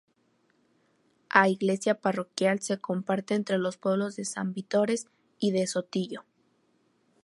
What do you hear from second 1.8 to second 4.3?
Parroquial se comparte entre los pueblos de